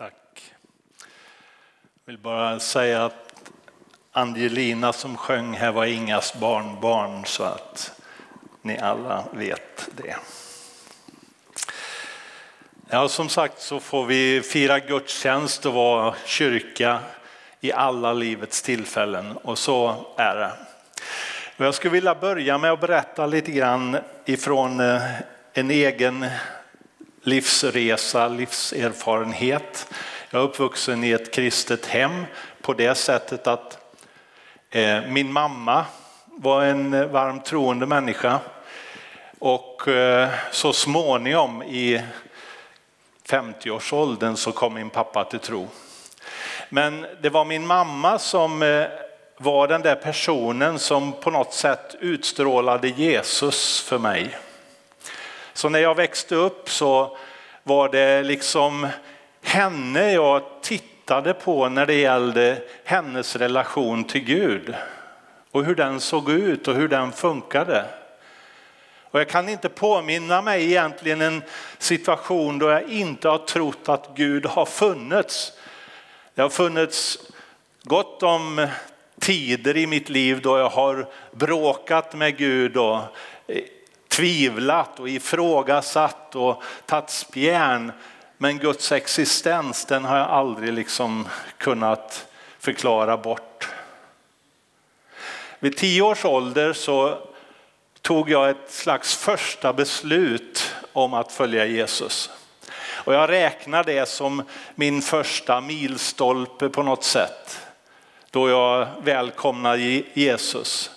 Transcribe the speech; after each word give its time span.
Tack. 0.00 0.54
Jag 2.04 2.12
vill 2.12 2.18
bara 2.18 2.60
säga 2.60 3.04
att 3.04 3.42
Angelina 4.12 4.92
som 4.92 5.16
sjöng 5.16 5.54
här 5.54 5.72
var 5.72 5.86
Ingas 5.86 6.34
barnbarn 6.34 7.24
så 7.24 7.42
att 7.44 8.00
ni 8.62 8.78
alla 8.78 9.24
vet 9.32 9.88
det. 9.96 10.16
Ja, 12.88 13.08
som 13.08 13.28
sagt 13.28 13.60
så 13.60 13.80
får 13.80 14.06
vi 14.06 14.42
fira 14.42 14.78
gudstjänst 14.78 15.66
och 15.66 15.74
vara 15.74 16.14
kyrka 16.24 17.00
i 17.60 17.72
alla 17.72 18.12
livets 18.12 18.62
tillfällen 18.62 19.36
och 19.36 19.58
så 19.58 20.06
är 20.16 20.36
det. 20.36 20.52
Jag 21.56 21.74
skulle 21.74 21.92
vilja 21.92 22.14
börja 22.14 22.58
med 22.58 22.72
att 22.72 22.80
berätta 22.80 23.26
lite 23.26 23.52
grann 23.52 23.98
ifrån 24.24 24.80
eh, 24.80 25.02
en 25.52 25.70
egen 25.70 26.26
livsresa, 27.22 28.28
livserfarenhet. 28.28 29.86
Jag 30.30 30.42
är 30.42 30.44
uppvuxen 30.44 31.04
i 31.04 31.10
ett 31.10 31.34
kristet 31.34 31.86
hem 31.86 32.24
på 32.62 32.72
det 32.72 32.94
sättet 32.94 33.46
att 33.46 33.78
eh, 34.70 35.02
min 35.06 35.32
mamma 35.32 35.84
var 36.26 36.64
en 36.64 37.12
varmt 37.12 37.44
troende 37.44 37.86
människa 37.86 38.38
och 39.38 39.88
eh, 39.88 40.28
så 40.50 40.72
småningom 40.72 41.62
i 41.62 42.02
50-årsåldern 43.28 44.36
så 44.36 44.52
kom 44.52 44.74
min 44.74 44.90
pappa 44.90 45.24
till 45.24 45.38
tro. 45.38 45.68
Men 46.68 47.06
det 47.22 47.30
var 47.30 47.44
min 47.44 47.66
mamma 47.66 48.18
som 48.18 48.62
eh, 48.62 48.86
var 49.36 49.68
den 49.68 49.82
där 49.82 49.94
personen 49.94 50.78
som 50.78 51.12
på 51.12 51.30
något 51.30 51.52
sätt 51.52 51.94
utstrålade 52.00 52.88
Jesus 52.88 53.80
för 53.80 53.98
mig. 53.98 54.36
Så 55.60 55.68
när 55.68 55.78
jag 55.78 55.94
växte 55.94 56.34
upp 56.34 56.70
så 56.70 57.16
var 57.62 57.88
det 57.88 58.22
liksom 58.22 58.88
henne 59.42 60.12
jag 60.12 60.42
tittade 60.62 61.34
på 61.34 61.68
när 61.68 61.86
det 61.86 61.94
gällde 61.94 62.62
hennes 62.84 63.36
relation 63.36 64.04
till 64.04 64.24
Gud 64.24 64.74
och 65.50 65.64
hur 65.64 65.74
den 65.74 66.00
såg 66.00 66.30
ut 66.30 66.68
och 66.68 66.74
hur 66.74 66.88
den 66.88 67.12
funkade. 67.12 67.84
Och 69.10 69.20
jag 69.20 69.28
kan 69.28 69.48
inte 69.48 69.68
påminna 69.68 70.42
mig 70.42 70.64
egentligen 70.64 71.20
en 71.20 71.42
situation 71.78 72.58
då 72.58 72.68
jag 72.68 72.82
inte 72.82 73.28
har 73.28 73.38
trott 73.38 73.88
att 73.88 74.10
Gud 74.14 74.46
har 74.46 74.66
funnits. 74.66 75.52
Det 76.34 76.42
har 76.42 76.48
funnits 76.48 77.18
gott 77.82 78.22
om 78.22 78.66
tider 79.18 79.76
i 79.76 79.86
mitt 79.86 80.08
liv 80.08 80.40
då 80.42 80.58
jag 80.58 80.70
har 80.70 81.06
bråkat 81.32 82.14
med 82.14 82.36
Gud 82.36 82.76
och 82.76 83.00
tvivlat 84.10 85.00
och 85.00 85.08
ifrågasatt 85.08 86.36
och 86.36 86.62
tagit 86.86 87.10
spjärn. 87.10 87.92
Men 88.38 88.58
Guds 88.58 88.92
existens 88.92 89.84
den 89.84 90.04
har 90.04 90.18
jag 90.18 90.28
aldrig 90.28 90.72
liksom 90.72 91.28
kunnat 91.58 92.26
förklara 92.58 93.16
bort. 93.16 93.68
Vid 95.58 95.76
tio 95.76 96.02
års 96.02 96.24
ålder 96.24 96.72
så 96.72 97.18
tog 98.02 98.30
jag 98.30 98.50
ett 98.50 98.70
slags 98.70 99.16
första 99.16 99.72
beslut 99.72 100.74
om 100.92 101.14
att 101.14 101.32
följa 101.32 101.66
Jesus. 101.66 102.30
Och 103.04 103.14
jag 103.14 103.30
räknar 103.30 103.84
det 103.84 104.08
som 104.08 104.42
min 104.74 105.02
första 105.02 105.60
milstolpe 105.60 106.68
på 106.68 106.82
något 106.82 107.04
sätt. 107.04 107.60
Då 108.30 108.48
jag 108.48 108.88
välkomnar 109.02 109.76
Jesus. 110.14 110.90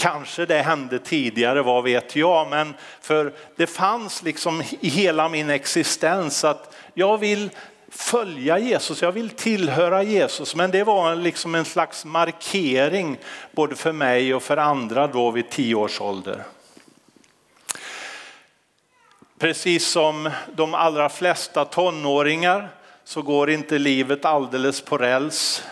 Kanske 0.00 0.46
det 0.46 0.62
hände 0.62 0.98
tidigare, 0.98 1.62
vad 1.62 1.84
vet 1.84 2.16
jag, 2.16 2.50
men 2.50 2.74
för 3.00 3.32
det 3.56 3.66
fanns 3.66 4.22
liksom 4.22 4.62
i 4.80 4.88
hela 4.88 5.28
min 5.28 5.50
existens 5.50 6.44
att 6.44 6.76
jag 6.94 7.18
vill 7.18 7.50
följa 7.88 8.58
Jesus, 8.58 9.02
jag 9.02 9.12
vill 9.12 9.30
tillhöra 9.30 10.02
Jesus. 10.02 10.54
Men 10.54 10.70
det 10.70 10.84
var 10.84 11.14
liksom 11.14 11.54
en 11.54 11.64
slags 11.64 12.04
markering 12.04 13.18
både 13.52 13.76
för 13.76 13.92
mig 13.92 14.34
och 14.34 14.42
för 14.42 14.56
andra 14.56 15.06
då 15.06 15.30
vid 15.30 15.50
tio 15.50 15.74
års 15.74 16.00
ålder. 16.00 16.42
Precis 19.38 19.86
som 19.86 20.30
de 20.52 20.74
allra 20.74 21.08
flesta 21.08 21.64
tonåringar 21.64 22.68
så 23.04 23.22
går 23.22 23.50
inte 23.50 23.78
livet 23.78 24.24
alldeles 24.24 24.80
på 24.80 24.98
räls. 24.98 25.62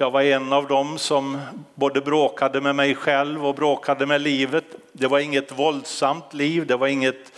Jag 0.00 0.10
var 0.10 0.22
en 0.22 0.52
av 0.52 0.66
dem 0.66 0.98
som 0.98 1.40
både 1.74 2.00
bråkade 2.00 2.60
med 2.60 2.74
mig 2.74 2.94
själv 2.94 3.46
och 3.46 3.54
bråkade 3.54 4.06
med 4.06 4.20
livet. 4.20 4.64
Det 4.92 5.06
var 5.06 5.18
inget 5.18 5.58
våldsamt 5.58 6.34
liv, 6.34 6.66
det 6.66 6.76
var 6.76 6.86
inget 6.86 7.32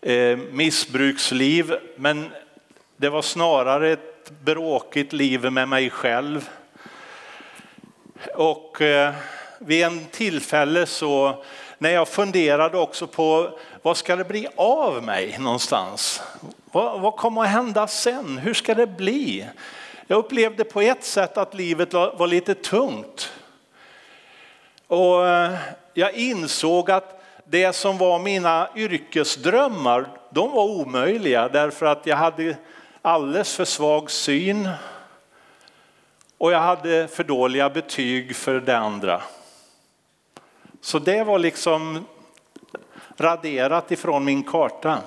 eh, 0.00 0.38
missbruksliv, 0.50 1.74
men 1.96 2.30
det 2.96 3.08
var 3.08 3.22
snarare 3.22 3.92
ett 3.92 4.30
bråkigt 4.40 5.12
liv 5.12 5.52
med 5.52 5.68
mig 5.68 5.90
själv. 5.90 6.48
Och 8.34 8.82
eh, 8.82 9.14
vid 9.58 9.84
en 9.84 10.06
tillfälle 10.06 10.86
så 10.86 11.44
när 11.78 11.90
jag 11.90 12.08
funderade 12.08 12.78
också 12.78 13.06
på 13.06 13.58
vad 13.82 13.96
ska 13.96 14.16
det 14.16 14.24
bli 14.24 14.46
av 14.56 15.02
mig 15.02 15.36
någonstans? 15.38 16.22
Vad, 16.72 17.00
vad 17.00 17.16
kommer 17.16 17.42
att 17.42 17.48
hända 17.48 17.86
sen? 17.86 18.38
Hur 18.38 18.54
ska 18.54 18.74
det 18.74 18.86
bli? 18.86 19.46
Jag 20.10 20.18
upplevde 20.18 20.64
på 20.64 20.80
ett 20.80 21.04
sätt 21.04 21.36
att 21.36 21.54
livet 21.54 21.92
var 21.92 22.26
lite 22.26 22.54
tungt. 22.54 23.32
Och 24.86 25.28
eh, 25.28 25.58
jag 25.94 26.14
insåg 26.14 26.90
att 26.90 27.22
det 27.44 27.72
som 27.72 27.98
var 27.98 28.18
mina 28.18 28.68
yrkesdrömmar, 28.76 30.08
de 30.30 30.50
var 30.50 30.64
omöjliga 30.64 31.48
därför 31.48 31.86
att 31.86 32.06
jag 32.06 32.16
hade 32.16 32.56
alldeles 33.02 33.56
för 33.56 33.64
svag 33.64 34.10
syn 34.10 34.68
och 36.38 36.52
jag 36.52 36.60
hade 36.60 37.08
för 37.08 37.24
dåliga 37.24 37.70
betyg 37.70 38.36
för 38.36 38.60
det 38.60 38.78
andra. 38.78 39.22
Så 40.80 40.98
det 40.98 41.24
var 41.24 41.38
liksom 41.38 42.04
raderat 43.16 43.92
ifrån 43.92 44.24
min 44.24 44.42
karta. 44.42 44.98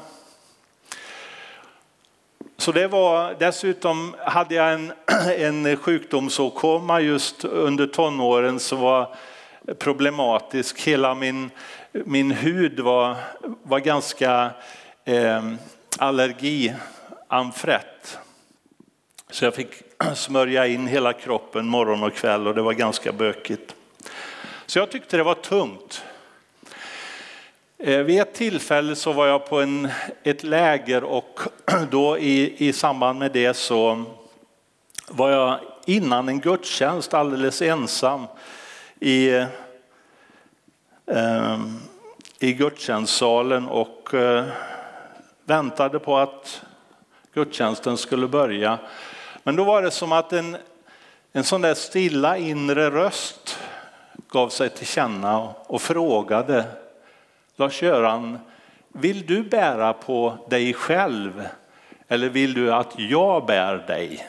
Så 2.63 2.71
det 2.71 2.87
var, 2.87 3.35
dessutom 3.39 4.15
hade 4.19 4.55
jag 4.55 4.73
en, 4.73 4.93
en 5.37 5.77
sjukdomsåkomma 5.77 7.01
just 7.01 7.45
under 7.45 7.87
tonåren 7.87 8.59
som 8.59 8.79
var 8.79 9.15
problematisk. 9.79 10.81
Hela 10.81 11.15
min, 11.15 11.51
min 11.91 12.31
hud 12.31 12.79
var, 12.79 13.15
var 13.63 13.79
ganska 13.79 14.51
eh, 15.05 15.43
allergianfrätt. 15.97 18.17
Så 19.29 19.45
jag 19.45 19.55
fick 19.55 19.69
smörja 20.15 20.67
in 20.67 20.87
hela 20.87 21.13
kroppen 21.13 21.65
morgon 21.65 22.03
och 22.03 22.13
kväll 22.13 22.47
och 22.47 22.55
det 22.55 22.61
var 22.61 22.73
ganska 22.73 23.11
bökigt. 23.11 23.75
Så 24.65 24.79
jag 24.79 24.91
tyckte 24.91 25.17
det 25.17 25.23
var 25.23 25.35
tungt. 25.35 26.03
Eh, 27.85 27.99
vid 27.99 28.21
ett 28.21 28.33
tillfälle 28.33 28.95
så 28.95 29.13
var 29.13 29.27
jag 29.27 29.45
på 29.45 29.61
en, 29.61 29.89
ett 30.23 30.43
läger 30.43 31.03
och 31.03 31.39
då 31.91 32.17
i, 32.17 32.67
i 32.67 32.73
samband 32.73 33.19
med 33.19 33.31
det 33.31 33.53
så 33.53 34.03
var 35.07 35.29
jag 35.29 35.59
innan 35.85 36.29
en 36.29 36.39
gudstjänst 36.39 37.13
alldeles 37.13 37.61
ensam 37.61 38.25
i, 38.99 39.29
eh, 41.05 41.59
i 42.39 42.53
gudstjänstsalen 42.53 43.67
och 43.67 44.13
eh, 44.13 44.45
väntade 45.45 45.99
på 45.99 46.17
att 46.17 46.61
gudstjänsten 47.33 47.97
skulle 47.97 48.27
börja. 48.27 48.79
Men 49.43 49.55
då 49.55 49.63
var 49.63 49.81
det 49.81 49.91
som 49.91 50.11
att 50.11 50.33
en, 50.33 50.57
en 51.31 51.43
sån 51.43 51.61
där 51.61 51.73
stilla 51.73 52.37
inre 52.37 52.89
röst 52.89 53.59
gav 54.29 54.49
sig 54.49 54.69
till 54.69 54.87
känna 54.87 55.39
och, 55.39 55.75
och 55.75 55.81
frågade 55.81 56.65
Lars-Göran, 57.55 58.39
vill 58.87 59.25
du 59.25 59.43
bära 59.43 59.93
på 59.93 60.37
dig 60.49 60.73
själv 60.73 61.47
eller 62.07 62.29
vill 62.29 62.53
du 62.53 62.73
att 62.73 62.93
jag 62.97 63.45
bär 63.45 63.75
dig? 63.75 64.27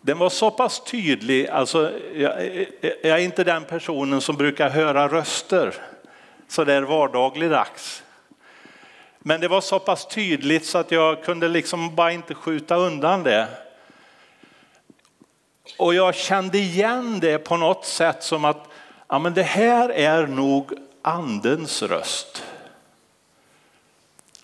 Den 0.00 0.18
var 0.18 0.28
så 0.28 0.50
pass 0.50 0.84
tydlig, 0.84 1.48
alltså, 1.48 1.92
jag, 2.14 2.66
jag 2.80 3.04
är 3.04 3.18
inte 3.18 3.44
den 3.44 3.64
personen 3.64 4.20
som 4.20 4.36
brukar 4.36 4.70
höra 4.70 5.08
röster 5.08 5.74
så 6.48 6.64
där 6.64 6.82
vardagligdags. 6.82 8.02
Men 9.18 9.40
det 9.40 9.48
var 9.48 9.60
så 9.60 9.78
pass 9.78 10.06
tydligt 10.06 10.66
så 10.66 10.78
att 10.78 10.90
jag 10.90 11.24
kunde 11.24 11.48
liksom 11.48 11.94
bara 11.94 12.12
inte 12.12 12.34
skjuta 12.34 12.76
undan 12.76 13.22
det. 13.22 13.48
Och 15.78 15.94
jag 15.94 16.14
kände 16.14 16.58
igen 16.58 17.20
det 17.20 17.38
på 17.38 17.56
något 17.56 17.84
sätt 17.84 18.22
som 18.22 18.44
att 18.44 18.69
ja, 19.10 19.18
men 19.18 19.34
det 19.34 19.42
här 19.42 19.88
är 19.88 20.26
nog 20.26 20.72
andens 21.02 21.82
röst. 21.82 22.44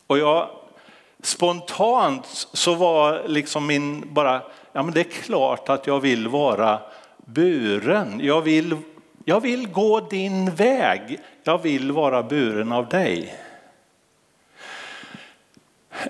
Och 0.07 0.19
jag 0.19 0.49
spontant 1.23 2.27
så 2.53 2.75
var 2.75 3.23
liksom 3.29 3.67
min 3.67 4.15
bara, 4.15 4.43
ja 4.73 4.83
men 4.83 4.95
det 4.95 5.01
är 5.01 5.23
klart 5.23 5.69
att 5.69 5.87
jag 5.87 6.01
vill 6.01 6.29
vara 6.29 6.81
buren. 7.25 8.21
Jag 8.23 8.43
vill, 8.43 8.77
jag 9.25 9.41
vill 9.41 9.69
gå 9.69 10.01
din 10.01 10.51
väg. 10.51 11.21
Jag 11.43 11.63
vill 11.63 11.93
vara 11.93 12.23
buren 12.23 12.73
av 12.73 12.89
dig. 12.89 13.35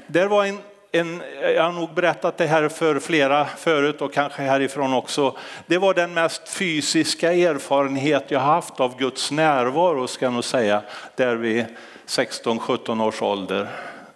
Det 0.06 0.26
var 0.26 0.44
en, 0.44 0.59
en, 0.98 1.22
jag 1.43 1.62
har 1.62 1.72
nog 1.72 1.94
berättat 1.94 2.38
det 2.38 2.46
här 2.46 2.69
för 2.69 2.98
flera 2.98 3.46
förut 3.46 4.00
och 4.02 4.12
kanske 4.12 4.43
härifrån 4.43 4.94
också. 4.94 5.37
Det 5.66 5.78
var 5.78 5.94
den 5.94 6.14
mest 6.14 6.48
fysiska 6.48 7.32
erfarenhet 7.32 8.25
jag 8.28 8.40
haft 8.40 8.81
av 8.81 8.98
Guds 8.98 9.31
närvaro 9.31 10.06
ska 10.06 10.26
jag 10.26 10.32
nog 10.32 10.44
säga, 10.44 10.82
där 11.16 11.37
vid 11.37 11.64
16-17 12.06 13.04
års 13.06 13.22
ålder. 13.22 13.69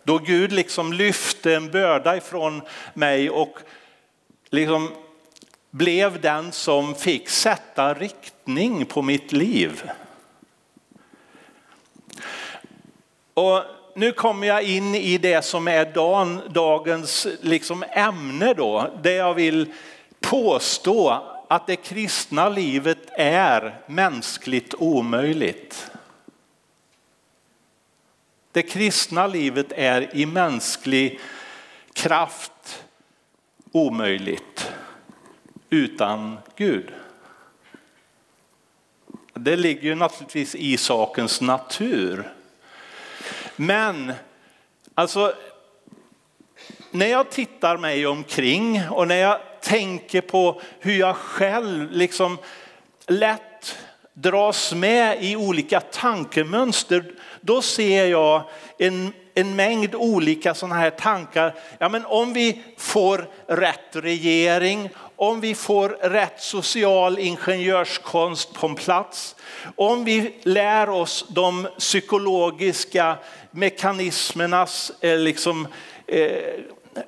Då 0.02 0.18
Gud 0.18 0.52
liksom 0.52 0.92
lyfte 0.92 1.54
en 1.54 1.70
börda 1.70 2.16
ifrån 2.16 2.62
mig 2.94 3.30
och 3.30 3.58
liksom 4.50 4.90
blev 5.70 6.20
den 6.20 6.52
som 6.52 6.94
fick 6.94 7.28
sätta 7.28 7.94
riktning 7.94 8.86
på 8.86 9.02
mitt 9.02 9.32
liv. 9.32 9.82
Och 13.34 13.62
nu 14.00 14.12
kommer 14.12 14.46
jag 14.46 14.62
in 14.62 14.94
i 14.94 15.18
det 15.18 15.44
som 15.44 15.68
är 15.68 15.84
dagens 16.48 17.26
liksom 17.40 17.84
ämne 17.90 18.54
då, 18.54 18.90
det 19.02 19.12
jag 19.12 19.34
vill 19.34 19.72
påstå 20.20 21.26
att 21.48 21.66
det 21.66 21.76
kristna 21.76 22.48
livet 22.48 22.98
är 23.10 23.80
mänskligt 23.86 24.74
omöjligt. 24.78 25.90
Det 28.52 28.62
kristna 28.62 29.26
livet 29.26 29.72
är 29.72 30.16
i 30.16 30.26
mänsklig 30.26 31.20
kraft 31.92 32.84
omöjligt 33.72 34.72
utan 35.70 36.38
Gud. 36.56 36.92
Det 39.34 39.56
ligger 39.56 39.82
ju 39.82 39.94
naturligtvis 39.94 40.54
i 40.54 40.76
sakens 40.76 41.40
natur. 41.40 42.39
Men 43.60 44.12
alltså, 44.94 45.32
när 46.90 47.06
jag 47.06 47.30
tittar 47.30 47.76
mig 47.76 48.06
omkring 48.06 48.82
och 48.90 49.08
när 49.08 49.16
jag 49.16 49.40
tänker 49.62 50.20
på 50.20 50.60
hur 50.80 50.94
jag 50.94 51.16
själv 51.16 51.90
liksom 51.90 52.38
lätt 53.06 53.78
dras 54.14 54.72
med 54.74 55.24
i 55.24 55.36
olika 55.36 55.80
tankemönster, 55.80 57.04
då 57.40 57.62
ser 57.62 58.06
jag 58.06 58.42
en, 58.78 59.12
en 59.34 59.56
mängd 59.56 59.94
olika 59.94 60.54
sådana 60.54 60.74
här 60.74 60.90
tankar. 60.90 61.54
Ja, 61.78 61.88
men 61.88 62.06
om 62.06 62.32
vi 62.32 62.62
får 62.76 63.28
rätt 63.46 63.96
regering, 63.96 64.90
om 65.20 65.40
vi 65.40 65.54
får 65.54 65.88
rätt 65.88 66.40
social 66.40 67.18
ingenjörskonst 67.18 68.52
på 68.52 68.66
en 68.66 68.74
plats, 68.74 69.36
om 69.76 70.04
vi 70.04 70.34
lär 70.42 70.88
oss 70.88 71.26
de 71.28 71.68
psykologiska 71.78 73.16
mekanismernas 73.50 74.92
eh, 75.00 75.18
liksom, 75.18 75.68
eh, 76.06 76.30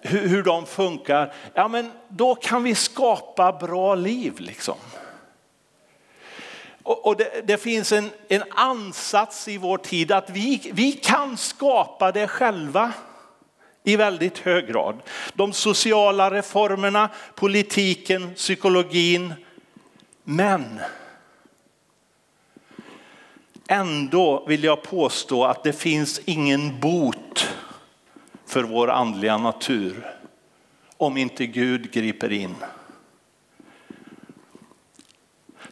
hur, 0.00 0.28
hur 0.28 0.42
de 0.42 0.66
funkar, 0.66 1.34
ja, 1.54 1.68
men 1.68 1.92
då 2.08 2.34
kan 2.34 2.62
vi 2.62 2.74
skapa 2.74 3.52
bra 3.52 3.94
liv. 3.94 4.32
Liksom. 4.38 4.76
Och, 6.82 7.16
det, 7.16 7.46
det, 7.46 7.58
finns 7.58 7.92
en, 7.92 8.10
en 8.28 8.42
ansats 8.50 9.48
i 9.48 9.58
vår 9.58 9.78
tid 9.78 10.12
att 10.12 10.30
vi, 10.30 10.70
vi 10.74 10.92
kan 10.92 11.36
skapa 11.36 12.12
det 12.12 12.28
själva 12.28 12.92
i 13.84 13.96
väldigt 13.96 14.38
hög 14.38 14.66
grad. 14.66 15.02
De 15.34 15.52
sociala 15.52 16.30
reformerna, 16.30 17.10
politiken, 17.34 18.34
psykologin. 18.34 19.34
Men 20.24 20.80
ändå 23.68 24.44
vill 24.46 24.64
jag 24.64 24.82
påstå 24.82 25.44
att 25.44 25.64
det 25.64 25.72
finns 25.72 26.20
ingen 26.24 26.80
bot 26.80 27.48
för 28.46 28.62
vår 28.62 28.90
andliga 28.90 29.38
natur 29.38 30.16
om 30.96 31.16
inte 31.16 31.46
Gud 31.46 31.92
griper 31.92 32.32
in. 32.32 32.54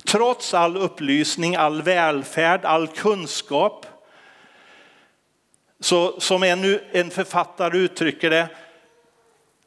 Trots 0.05 0.55
all 0.55 0.77
upplysning, 0.77 1.57
all 1.57 1.83
välfärd, 1.83 2.65
all 2.65 2.89
kunskap 2.89 3.87
så 5.81 6.21
som 6.21 6.43
en, 6.43 6.81
en 6.93 7.11
författare 7.11 7.79
uttrycker 7.79 8.31
det, 8.31 8.49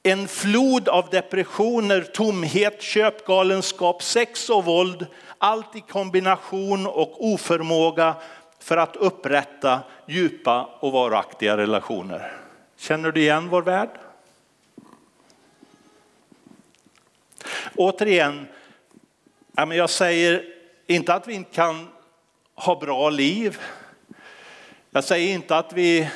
en 0.03 0.27
flod 0.27 0.89
av 0.89 1.09
depressioner, 1.09 2.01
tomhet, 2.01 2.81
köpgalenskap, 2.81 4.03
sex 4.03 4.49
och 4.49 4.65
våld, 4.65 5.05
allt 5.37 5.75
i 5.75 5.81
kombination 5.81 6.87
och 6.87 7.25
oförmåga 7.25 8.15
för 8.59 8.77
att 8.77 8.95
upprätta 8.95 9.79
djupa 10.07 10.69
och 10.79 10.91
varaktiga 10.91 11.57
relationer. 11.57 12.31
Känner 12.77 13.11
du 13.11 13.21
igen 13.21 13.49
vår 13.49 13.61
värld? 13.61 13.89
Återigen, 17.75 18.47
jag 19.55 19.89
säger 19.89 20.45
inte 20.87 21.13
att 21.13 21.27
vi 21.27 21.33
inte 21.33 21.55
kan 21.55 21.87
ha 22.55 22.79
bra 22.79 23.09
liv, 23.09 23.59
jag 24.95 25.03
säger 25.03 25.33
inte 25.33 25.57
att, 25.57 25.73
vi, 25.73 26.09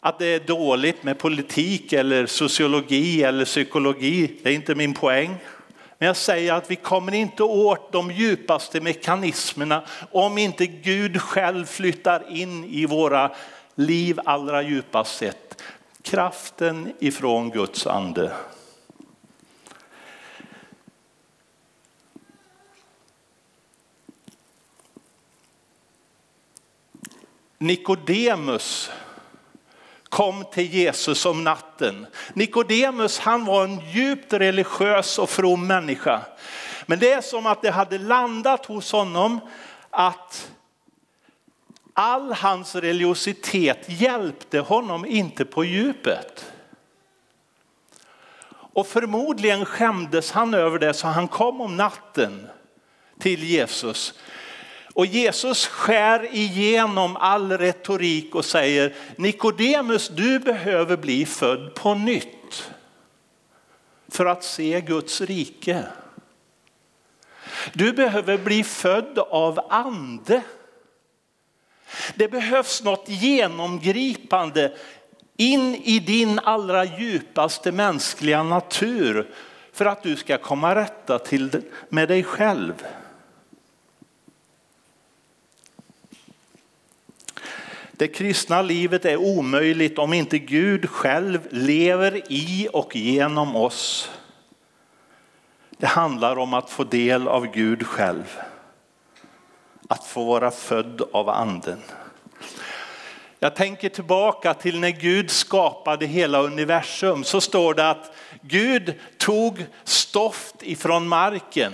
att 0.00 0.18
det 0.18 0.26
är 0.26 0.40
dåligt 0.40 1.02
med 1.02 1.18
politik 1.18 1.92
eller 1.92 2.26
sociologi 2.26 3.22
eller 3.22 3.44
psykologi. 3.44 4.32
Det 4.42 4.50
är 4.50 4.54
inte 4.54 4.74
min 4.74 4.94
poäng. 4.94 5.34
Men 5.98 6.06
jag 6.06 6.16
säger 6.16 6.52
att 6.52 6.70
vi 6.70 6.76
kommer 6.76 7.14
inte 7.14 7.42
åt 7.42 7.92
de 7.92 8.10
djupaste 8.10 8.80
mekanismerna 8.80 9.82
om 10.12 10.38
inte 10.38 10.66
Gud 10.66 11.22
själv 11.22 11.64
flyttar 11.64 12.36
in 12.36 12.64
i 12.64 12.86
våra 12.86 13.30
liv 13.74 14.20
allra 14.24 14.62
djupast 14.62 15.16
sett. 15.16 15.62
Kraften 16.02 16.92
ifrån 16.98 17.50
Guds 17.50 17.86
ande. 17.86 18.32
Nikodemus 27.66 28.90
kom 30.08 30.44
till 30.52 30.74
Jesus 30.74 31.26
om 31.26 31.44
natten. 31.44 32.06
Nikodemus 32.34 33.18
han 33.18 33.44
var 33.44 33.64
en 33.64 33.90
djupt 33.90 34.32
religiös 34.32 35.18
och 35.18 35.30
from 35.30 35.66
människa. 35.66 36.20
Men 36.86 36.98
det 36.98 37.12
är 37.12 37.20
som 37.20 37.46
att 37.46 37.62
det 37.62 37.70
hade 37.70 37.98
landat 37.98 38.66
hos 38.66 38.92
honom 38.92 39.40
att 39.90 40.50
all 41.92 42.32
hans 42.32 42.74
religiositet 42.74 43.84
hjälpte 43.86 44.60
honom 44.60 45.06
inte 45.06 45.44
på 45.44 45.64
djupet. 45.64 46.52
Och 48.50 48.86
förmodligen 48.86 49.64
skämdes 49.64 50.32
han 50.32 50.54
över 50.54 50.78
det 50.78 50.94
så 50.94 51.06
han 51.06 51.28
kom 51.28 51.60
om 51.60 51.76
natten 51.76 52.48
till 53.18 53.44
Jesus 53.44 54.14
och 54.96 55.06
Jesus 55.06 55.66
skär 55.66 56.34
igenom 56.34 57.16
all 57.16 57.58
retorik 57.58 58.34
och 58.34 58.44
säger 58.44 58.94
Nikodemus, 59.16 60.08
du 60.08 60.38
behöver 60.38 60.96
bli 60.96 61.26
född 61.26 61.74
på 61.74 61.94
nytt 61.94 62.70
för 64.08 64.26
att 64.26 64.44
se 64.44 64.80
Guds 64.80 65.20
rike. 65.20 65.86
Du 67.72 67.92
behöver 67.92 68.38
bli 68.38 68.64
född 68.64 69.18
av 69.18 69.66
ande. 69.70 70.42
Det 72.14 72.28
behövs 72.28 72.82
något 72.82 73.08
genomgripande 73.08 74.76
in 75.36 75.74
i 75.74 75.98
din 75.98 76.38
allra 76.38 76.84
djupaste 76.84 77.72
mänskliga 77.72 78.42
natur 78.42 79.30
för 79.72 79.86
att 79.86 80.02
du 80.02 80.16
ska 80.16 80.38
komma 80.38 80.74
rätta 80.74 81.18
till 81.18 81.62
med 81.88 82.08
dig 82.08 82.24
själv. 82.24 82.74
Det 87.98 88.08
kristna 88.08 88.62
livet 88.62 89.04
är 89.04 89.16
omöjligt 89.16 89.98
om 89.98 90.12
inte 90.12 90.38
Gud 90.38 90.90
själv 90.90 91.48
lever 91.50 92.22
i 92.32 92.68
och 92.72 92.96
genom 92.96 93.56
oss. 93.56 94.10
Det 95.70 95.86
handlar 95.86 96.38
om 96.38 96.54
att 96.54 96.70
få 96.70 96.84
del 96.84 97.28
av 97.28 97.46
Gud 97.46 97.86
själv. 97.86 98.38
Att 99.88 100.04
få 100.04 100.24
vara 100.24 100.50
född 100.50 101.02
av 101.12 101.28
anden. 101.28 101.82
Jag 103.38 103.56
tänker 103.56 103.88
tillbaka 103.88 104.54
till 104.54 104.80
när 104.80 104.90
Gud 104.90 105.30
skapade 105.30 106.06
hela 106.06 106.42
universum 106.42 107.24
så 107.24 107.40
står 107.40 107.74
det 107.74 107.90
att 107.90 108.16
Gud 108.40 108.94
tog 109.18 109.64
stoft 109.84 110.54
ifrån 110.62 111.08
marken, 111.08 111.72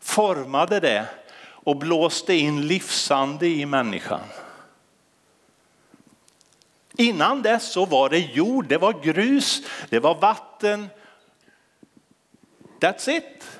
formade 0.00 0.80
det 0.80 1.06
och 1.44 1.76
blåste 1.76 2.34
in 2.34 2.66
livsande 2.66 3.46
i 3.46 3.66
människan. 3.66 4.20
Innan 6.96 7.42
dess 7.42 7.72
så 7.72 7.84
var 7.84 8.08
det 8.08 8.18
jord, 8.18 8.66
det 8.68 8.78
var 8.78 8.92
grus, 8.92 9.62
det 9.88 9.98
var 9.98 10.14
vatten. 10.14 10.88
That's 12.80 13.10
it. 13.10 13.58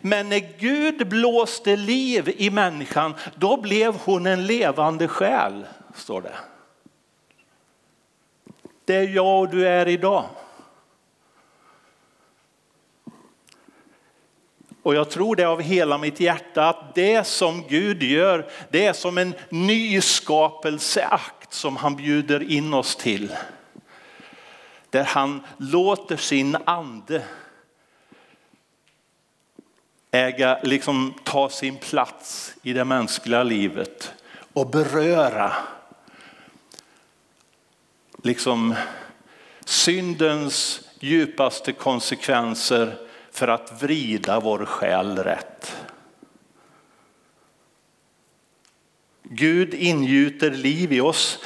Men 0.00 0.28
när 0.28 0.58
Gud 0.58 1.08
blåste 1.08 1.76
liv 1.76 2.34
i 2.36 2.50
människan, 2.50 3.14
då 3.34 3.56
blev 3.56 3.94
hon 3.94 4.26
en 4.26 4.46
levande 4.46 5.08
själ, 5.08 5.66
står 5.94 6.22
det. 6.22 6.36
det 8.84 8.94
är 8.94 9.08
jag 9.08 9.40
och 9.40 9.48
du 9.48 9.68
är 9.68 9.88
idag. 9.88 10.24
Och 14.82 14.94
jag 14.94 15.10
tror 15.10 15.36
det 15.36 15.44
av 15.44 15.60
hela 15.60 15.98
mitt 15.98 16.20
hjärta 16.20 16.68
att 16.68 16.94
det 16.94 17.26
som 17.26 17.64
Gud 17.68 18.02
gör, 18.02 18.50
det 18.70 18.86
är 18.86 18.92
som 18.92 19.18
en 19.18 19.34
nyskapelseakt 19.48 21.54
som 21.54 21.76
han 21.76 21.96
bjuder 21.96 22.52
in 22.52 22.74
oss 22.74 22.96
till. 22.96 23.32
Där 24.90 25.04
han 25.04 25.46
låter 25.56 26.16
sin 26.16 26.56
ande 26.64 27.22
äga, 30.10 30.60
liksom 30.62 31.14
ta 31.24 31.48
sin 31.48 31.76
plats 31.76 32.54
i 32.62 32.72
det 32.72 32.84
mänskliga 32.84 33.42
livet 33.42 34.12
och 34.52 34.70
beröra 34.70 35.52
liksom 38.22 38.74
syndens 39.64 40.80
djupaste 41.00 41.72
konsekvenser 41.72 43.01
för 43.32 43.48
att 43.48 43.82
vrida 43.82 44.40
vår 44.40 44.64
själ 44.64 45.18
rätt. 45.18 45.76
Gud 49.22 49.74
ingjuter 49.74 50.50
liv 50.50 50.92
i 50.92 51.00
oss. 51.00 51.38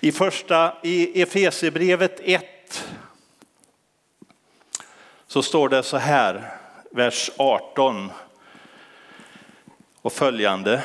I 0.00 0.12
första 0.12 0.76
i 0.82 1.22
Efesierbrevet 1.22 2.20
1 2.24 2.84
så 5.26 5.42
står 5.42 5.68
det 5.68 5.82
så 5.82 5.96
här, 5.96 6.52
vers 6.90 7.30
18 7.36 8.10
och 10.02 10.12
följande. 10.12 10.82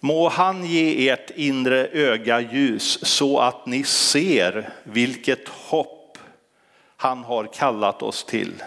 Må 0.00 0.28
han 0.28 0.64
ge 0.64 1.08
ert 1.08 1.30
inre 1.30 1.86
öga 1.86 2.40
ljus 2.40 2.98
så 3.02 3.38
att 3.38 3.66
ni 3.66 3.84
ser 3.84 4.70
vilket 4.84 5.48
hopp 5.48 5.97
han 7.00 7.24
har 7.24 7.46
kallat 7.46 8.02
oss 8.02 8.24
till. 8.24 8.62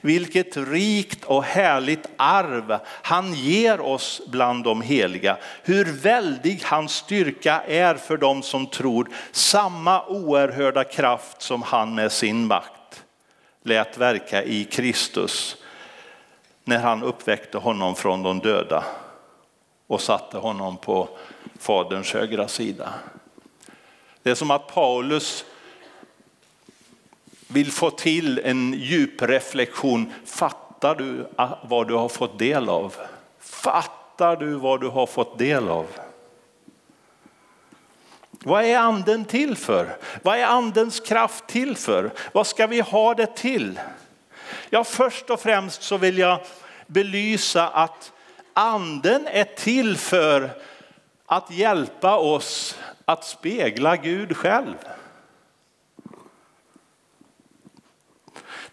Vilket 0.00 0.56
rikt 0.56 1.24
och 1.24 1.44
härligt 1.44 2.06
arv 2.16 2.78
han 2.86 3.34
ger 3.34 3.80
oss 3.80 4.20
bland 4.26 4.64
de 4.64 4.82
heliga. 4.82 5.36
Hur 5.62 5.84
väldig 5.84 6.62
hans 6.64 6.92
styrka 6.92 7.62
är 7.66 7.94
för 7.94 8.16
dem 8.16 8.42
som 8.42 8.66
tror. 8.66 9.08
Samma 9.32 10.06
oerhörda 10.06 10.84
kraft 10.84 11.42
som 11.42 11.62
han 11.62 11.94
med 11.94 12.12
sin 12.12 12.46
makt 12.46 13.04
lät 13.62 13.98
verka 13.98 14.42
i 14.42 14.64
Kristus 14.64 15.56
när 16.64 16.78
han 16.78 17.02
uppväckte 17.02 17.58
honom 17.58 17.94
från 17.94 18.22
de 18.22 18.38
döda 18.38 18.84
och 19.86 20.00
satte 20.00 20.38
honom 20.38 20.76
på 20.76 21.08
Faderns 21.58 22.12
högra 22.12 22.48
sida. 22.48 22.94
Det 24.22 24.30
är 24.30 24.34
som 24.34 24.50
att 24.50 24.74
Paulus 24.74 25.44
vill 27.48 27.72
få 27.72 27.90
till 27.90 28.38
en 28.44 28.72
djup 28.72 29.22
reflektion. 29.22 30.12
Fattar 30.24 30.94
du 30.94 31.26
vad 31.62 31.88
du 31.88 31.94
har 31.94 32.08
fått 32.08 32.38
del 32.38 32.68
av? 32.68 32.94
Fattar 33.40 34.36
du 34.36 34.54
vad 34.54 34.80
du 34.80 34.88
har 34.88 35.06
fått 35.06 35.38
del 35.38 35.68
av? 35.68 35.86
Vad 38.30 38.64
är 38.64 38.78
anden 38.78 39.24
till 39.24 39.56
för? 39.56 39.96
Vad 40.22 40.38
är 40.38 40.44
andens 40.44 41.00
kraft 41.00 41.46
till 41.46 41.76
för? 41.76 42.10
Vad 42.32 42.46
ska 42.46 42.66
vi 42.66 42.80
ha 42.80 43.14
det 43.14 43.36
till? 43.36 43.80
Ja, 44.70 44.84
först 44.84 45.30
och 45.30 45.40
främst 45.40 45.82
så 45.82 45.96
vill 45.96 46.18
jag 46.18 46.40
belysa 46.86 47.68
att 47.68 48.12
anden 48.52 49.26
är 49.26 49.44
till 49.44 49.96
för 49.96 50.50
att 51.26 51.50
hjälpa 51.50 52.16
oss 52.16 52.78
att 53.04 53.24
spegla 53.24 53.96
Gud 53.96 54.36
själv. 54.36 54.74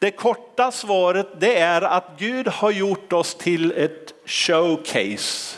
Det 0.05 0.11
korta 0.11 0.71
svaret 0.71 1.27
det 1.39 1.59
är 1.59 1.81
att 1.81 2.05
Gud 2.17 2.47
har 2.47 2.71
gjort 2.71 3.13
oss 3.13 3.35
till 3.35 3.71
ett 3.71 4.13
showcase. 4.25 5.57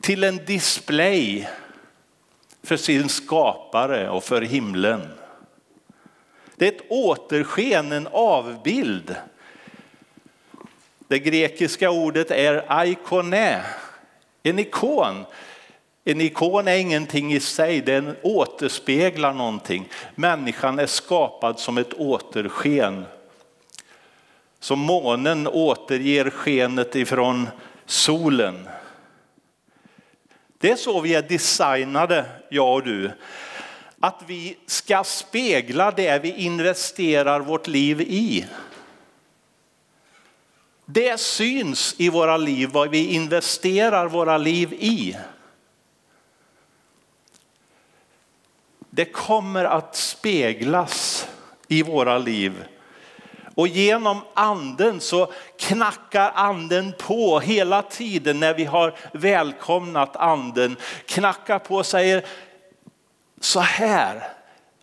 Till 0.00 0.24
en 0.24 0.36
display 0.36 1.48
för 2.62 2.76
sin 2.76 3.08
skapare 3.08 4.10
och 4.10 4.24
för 4.24 4.42
himlen. 4.42 5.08
Det 6.56 6.68
är 6.68 6.72
ett 6.72 6.86
återsken, 6.88 7.92
en 7.92 8.08
avbild 8.12 9.16
det 11.08 11.18
grekiska 11.18 11.90
ordet 11.90 12.30
är 12.30 12.86
ikone, 12.86 13.62
en 14.42 14.58
ikon. 14.58 15.24
En 16.04 16.20
ikon 16.20 16.68
är 16.68 16.76
ingenting 16.76 17.32
i 17.32 17.40
sig, 17.40 17.80
den 17.80 18.16
återspeglar 18.22 19.32
någonting. 19.32 19.88
Människan 20.14 20.78
är 20.78 20.86
skapad 20.86 21.58
som 21.58 21.78
ett 21.78 21.94
återsken. 21.94 23.04
Som 24.60 24.78
månen 24.78 25.46
återger 25.46 26.30
skenet 26.30 26.96
ifrån 26.96 27.48
solen. 27.86 28.68
Det 30.58 30.70
är 30.70 30.76
så 30.76 31.00
vi 31.00 31.14
är 31.14 31.22
designade, 31.22 32.24
jag 32.50 32.74
och 32.74 32.84
du. 32.84 33.10
Att 34.00 34.22
vi 34.26 34.56
ska 34.66 35.04
spegla 35.04 35.90
det 35.90 36.22
vi 36.22 36.36
investerar 36.36 37.40
vårt 37.40 37.66
liv 37.66 38.00
i. 38.00 38.46
Det 40.86 41.20
syns 41.20 41.94
i 41.98 42.08
våra 42.08 42.36
liv, 42.36 42.68
vad 42.72 42.90
vi 42.90 43.06
investerar 43.06 44.08
våra 44.08 44.38
liv 44.38 44.72
i. 44.72 45.16
Det 48.94 49.04
kommer 49.04 49.64
att 49.64 49.96
speglas 49.96 51.26
i 51.68 51.82
våra 51.82 52.18
liv. 52.18 52.64
Och 53.54 53.68
genom 53.68 54.20
anden 54.34 55.00
så 55.00 55.32
knackar 55.58 56.32
anden 56.34 56.92
på 56.98 57.40
hela 57.40 57.82
tiden 57.82 58.40
när 58.40 58.54
vi 58.54 58.64
har 58.64 58.94
välkomnat 59.12 60.16
anden. 60.16 60.76
Knackar 61.06 61.58
på 61.58 61.76
och 61.76 61.86
säger 61.86 62.24
så 63.40 63.60
här, 63.60 64.22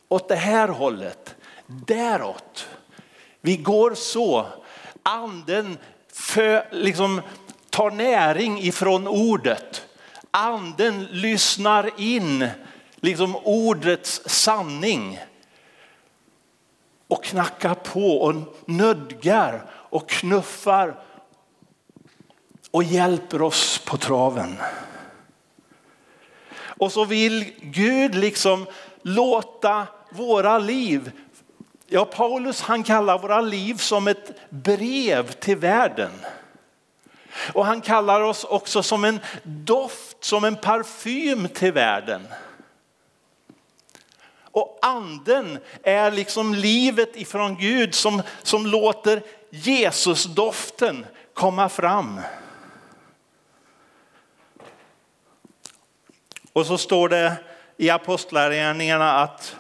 åt 0.07 0.27
det 0.27 0.35
här 0.35 0.67
hållet, 0.67 1.35
däråt. 1.67 2.67
Vi 3.41 3.57
går 3.57 3.93
så. 3.93 4.45
Anden 5.03 5.77
för, 6.13 6.67
liksom, 6.71 7.21
tar 7.69 7.91
näring 7.91 8.59
ifrån 8.59 9.07
ordet. 9.07 9.85
Anden 10.31 11.05
lyssnar 11.05 11.89
in 11.97 12.49
liksom 12.99 13.35
ordets 13.35 14.21
sanning 14.25 15.19
och 17.07 17.23
knackar 17.23 17.75
på 17.75 18.21
och 18.21 18.35
nödgar 18.65 19.65
och 19.71 20.09
knuffar 20.09 21.03
och 22.71 22.83
hjälper 22.83 23.41
oss 23.41 23.81
på 23.85 23.97
traven. 23.97 24.57
Och 26.55 26.91
så 26.91 27.05
vill 27.05 27.53
Gud 27.61 28.15
liksom 28.15 28.65
låta 29.01 29.87
våra 30.11 30.57
liv 30.57 31.11
Ja, 31.91 32.05
Paulus 32.05 32.61
han 32.61 32.83
kallar 32.83 33.19
våra 33.19 33.41
liv 33.41 33.75
som 33.75 34.07
ett 34.07 34.49
brev 34.49 35.31
till 35.31 35.57
världen. 35.57 36.11
Och 37.53 37.65
han 37.65 37.81
kallar 37.81 38.21
oss 38.21 38.43
också 38.43 38.83
som 38.83 39.03
en 39.03 39.19
doft, 39.43 40.17
som 40.23 40.43
en 40.43 40.55
parfym 40.55 41.47
till 41.47 41.71
världen. 41.71 42.27
Och 44.51 44.79
anden 44.81 45.59
är 45.83 46.11
liksom 46.11 46.53
livet 46.53 47.15
ifrån 47.15 47.57
Gud 47.57 47.95
som, 47.95 48.21
som 48.43 48.65
låter 48.65 49.23
Jesusdoften 49.49 51.05
komma 51.33 51.69
fram. 51.69 52.21
Och 56.53 56.65
så 56.65 56.77
står 56.77 57.09
det 57.09 57.35
i 57.77 57.89
apostlagärningarna 57.89 59.11
att 59.11 59.55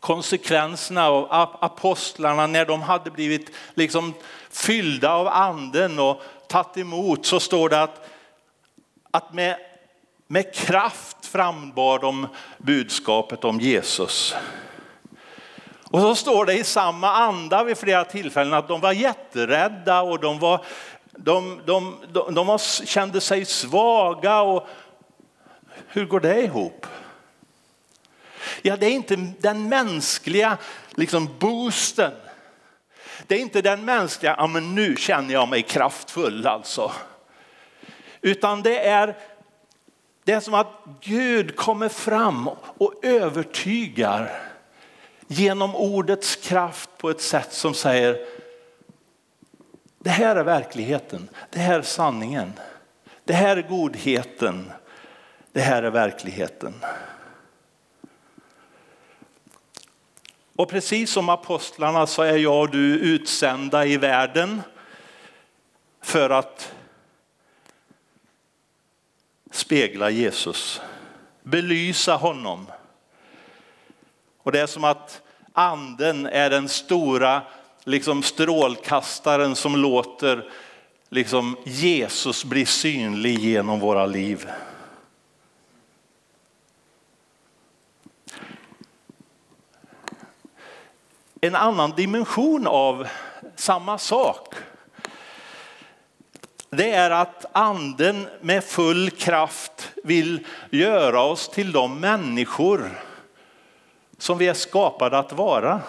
konsekvenserna 0.00 1.06
av 1.06 1.56
apostlarna 1.60 2.46
när 2.46 2.64
de 2.66 2.82
hade 2.82 3.10
blivit 3.10 3.50
liksom 3.74 4.14
fyllda 4.50 5.12
av 5.12 5.28
anden 5.28 5.98
och 5.98 6.22
tagit 6.48 6.76
emot 6.76 7.26
så 7.26 7.40
står 7.40 7.68
det 7.68 7.82
att, 7.82 8.10
att 9.10 9.32
med, 9.34 9.56
med 10.26 10.54
kraft 10.54 11.23
frambar 11.34 11.98
de 11.98 12.26
budskapet 12.58 13.44
om 13.44 13.60
Jesus. 13.60 14.34
Och 15.90 16.00
så 16.00 16.14
står 16.14 16.46
det 16.46 16.54
i 16.54 16.64
samma 16.64 17.10
anda 17.10 17.64
vid 17.64 17.78
flera 17.78 18.04
tillfällen 18.04 18.54
att 18.54 18.68
de 18.68 18.80
var 18.80 18.92
jätterädda 18.92 20.02
och 20.02 20.20
de, 20.20 20.38
var, 20.38 20.64
de, 21.10 21.60
de, 21.66 21.96
de, 22.12 22.34
de 22.34 22.46
var, 22.46 22.86
kände 22.86 23.20
sig 23.20 23.44
svaga. 23.44 24.40
Och 24.40 24.66
hur 25.88 26.06
går 26.06 26.20
det 26.20 26.42
ihop? 26.42 26.86
Ja, 28.62 28.76
det 28.76 28.86
är 28.86 28.90
inte 28.90 29.16
den 29.40 29.68
mänskliga 29.68 30.58
liksom, 30.90 31.28
boosten. 31.38 32.12
Det 33.26 33.34
är 33.34 33.40
inte 33.40 33.62
den 33.62 33.84
mänskliga, 33.84 34.34
ja 34.38 34.46
men 34.46 34.74
nu 34.74 34.96
känner 34.96 35.34
jag 35.34 35.48
mig 35.48 35.62
kraftfull 35.62 36.46
alltså. 36.46 36.92
Utan 38.20 38.62
det 38.62 38.78
är 38.78 39.16
det 40.24 40.32
är 40.32 40.40
som 40.40 40.54
att 40.54 40.84
Gud 41.00 41.56
kommer 41.56 41.88
fram 41.88 42.48
och 42.78 43.04
övertygar 43.04 44.40
genom 45.26 45.76
ordets 45.76 46.36
kraft 46.36 46.90
på 46.98 47.10
ett 47.10 47.20
sätt 47.20 47.52
som 47.52 47.74
säger 47.74 48.26
det 49.98 50.10
här 50.10 50.36
är 50.36 50.44
verkligheten, 50.44 51.28
det 51.50 51.58
här 51.58 51.78
är 51.78 51.82
sanningen, 51.82 52.52
det 53.24 53.32
här 53.32 53.56
är 53.56 53.62
godheten, 53.62 54.72
det 55.52 55.60
här 55.60 55.82
är 55.82 55.90
verkligheten. 55.90 56.74
Och 60.56 60.68
precis 60.68 61.10
som 61.10 61.28
apostlarna 61.28 62.06
så 62.06 62.22
är 62.22 62.36
jag 62.36 62.60
och 62.60 62.70
du 62.70 62.98
utsända 62.98 63.86
i 63.86 63.96
världen 63.96 64.62
för 66.02 66.30
att 66.30 66.74
spegla 69.54 70.10
Jesus, 70.10 70.80
belysa 71.42 72.16
honom. 72.16 72.66
Och 74.42 74.52
det 74.52 74.60
är 74.60 74.66
som 74.66 74.84
att 74.84 75.22
anden 75.52 76.26
är 76.26 76.50
den 76.50 76.68
stora 76.68 77.42
liksom 77.84 78.22
strålkastaren 78.22 79.56
som 79.56 79.76
låter 79.76 80.50
liksom 81.08 81.56
Jesus 81.64 82.44
bli 82.44 82.66
synlig 82.66 83.38
genom 83.38 83.80
våra 83.80 84.06
liv. 84.06 84.50
En 91.40 91.54
annan 91.54 91.90
dimension 91.90 92.66
av 92.66 93.06
samma 93.56 93.98
sak 93.98 94.54
det 96.76 96.90
är 96.90 97.10
att 97.10 97.46
anden 97.52 98.26
med 98.40 98.64
full 98.64 99.10
kraft 99.10 99.90
vill 100.04 100.46
göra 100.70 101.22
oss 101.22 101.48
till 101.48 101.72
de 101.72 102.00
människor 102.00 103.00
som 104.18 104.38
vi 104.38 104.48
är 104.48 104.54
skapade 104.54 105.18
att 105.18 105.32
vara. 105.32 105.80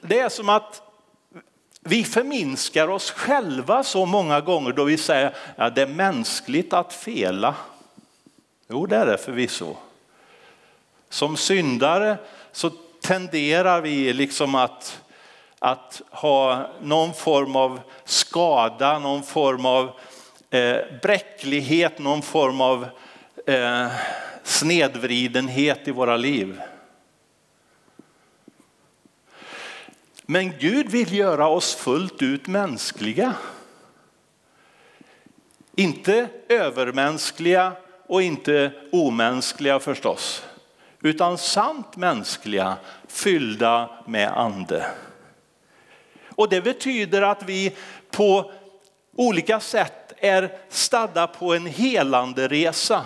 Det 0.00 0.20
är 0.20 0.28
som 0.28 0.48
att 0.48 0.82
vi 1.80 2.04
förminskar 2.04 2.88
oss 2.88 3.10
själva 3.10 3.82
så 3.82 4.06
många 4.06 4.40
gånger 4.40 4.72
då 4.72 4.84
vi 4.84 4.98
säger 4.98 5.26
att 5.26 5.34
ja, 5.56 5.70
det 5.70 5.82
är 5.82 5.86
mänskligt 5.86 6.72
att 6.72 6.92
fela. 6.92 7.54
Jo, 8.68 8.86
det 8.86 8.96
är 8.96 9.06
det 9.06 9.18
förvisso. 9.18 9.76
Som 11.08 11.36
syndare 11.36 12.16
så 12.52 12.70
tenderar 13.00 13.80
vi 13.80 14.12
liksom 14.12 14.54
att, 14.54 15.00
att 15.58 16.02
ha 16.10 16.70
någon 16.82 17.14
form 17.14 17.56
av 17.56 17.80
skada, 18.04 18.98
någon 18.98 19.22
form 19.22 19.66
av 19.66 19.90
eh, 20.50 20.78
bräcklighet, 21.02 21.98
någon 21.98 22.22
form 22.22 22.60
av 22.60 22.86
eh, 23.46 23.86
snedvridenhet 24.42 25.88
i 25.88 25.90
våra 25.90 26.16
liv. 26.16 26.60
Men 30.26 30.58
Gud 30.58 30.88
vill 30.88 31.12
göra 31.12 31.48
oss 31.48 31.74
fullt 31.74 32.22
ut 32.22 32.46
mänskliga. 32.46 33.34
Inte 35.74 36.28
övermänskliga 36.48 37.72
och 38.06 38.22
inte 38.22 38.72
omänskliga 38.92 39.78
förstås, 39.78 40.44
utan 41.02 41.38
sant 41.38 41.96
mänskliga, 41.96 42.76
fyllda 43.08 43.90
med 44.06 44.38
ande. 44.38 44.86
Och 46.36 46.48
det 46.48 46.60
betyder 46.60 47.22
att 47.22 47.42
vi 47.42 47.76
på 48.10 48.52
olika 49.16 49.60
sätt 49.60 50.12
är 50.16 50.58
stadda 50.68 51.26
på 51.26 51.54
en 51.54 51.66
helande 51.66 52.48
resa. 52.48 53.04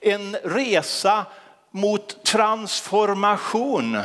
En 0.00 0.36
resa 0.44 1.26
mot 1.70 2.24
transformation 2.24 3.98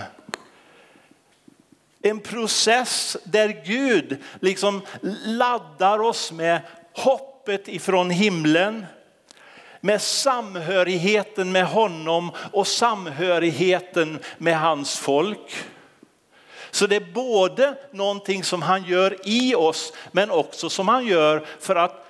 en 2.06 2.20
process 2.20 3.18
där 3.24 3.62
Gud 3.66 4.18
liksom 4.40 4.82
laddar 5.24 6.00
oss 6.00 6.32
med 6.32 6.62
hoppet 6.94 7.68
ifrån 7.68 8.10
himlen, 8.10 8.86
med 9.82 10.02
samhörigheten 10.02 11.52
med 11.52 11.66
honom 11.66 12.32
och 12.52 12.68
samhörigheten 12.68 14.20
med 14.38 14.60
hans 14.60 14.98
folk. 14.98 15.56
Så 16.74 16.88
det 16.88 16.96
är 16.96 17.14
både 17.14 17.76
någonting 17.92 18.44
som 18.44 18.62
han 18.62 18.84
gör 18.84 19.18
i 19.24 19.56
oss 19.56 19.94
men 20.12 20.32
också 20.32 20.70
som 20.70 20.88
han 20.88 21.06
gör 21.06 21.46
för 21.60 21.76
att 21.76 22.06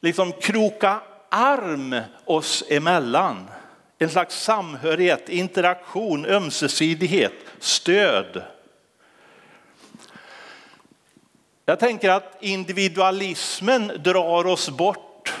liksom 0.00 0.32
kroka 0.32 1.00
arm 1.28 1.96
oss 2.24 2.64
emellan. 2.68 3.50
En 3.98 4.10
slags 4.10 4.42
samhörighet, 4.42 5.28
interaktion, 5.28 6.26
ömsesidighet, 6.26 7.32
stöd. 7.58 8.42
Jag 11.64 11.78
tänker 11.78 12.10
att 12.10 12.36
individualismen 12.40 13.92
drar 14.04 14.46
oss 14.46 14.68
bort. 14.68 15.32